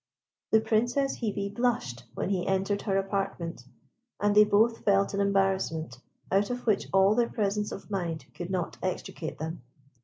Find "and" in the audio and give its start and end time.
4.19-4.33